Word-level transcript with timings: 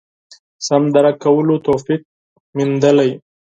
سم 0.67 0.83
درک 0.93 1.15
کولو 1.23 1.55
توفیق 1.67 2.01
موندلي. 2.55 3.11